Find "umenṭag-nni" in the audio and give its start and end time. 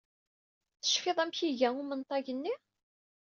1.81-2.55